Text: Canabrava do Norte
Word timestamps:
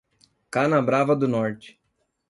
Canabrava 0.49 1.15
do 1.15 1.27
Norte 1.27 1.79